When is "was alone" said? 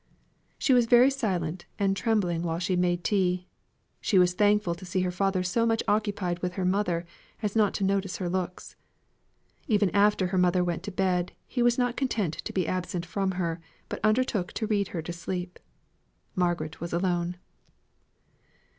16.81-17.37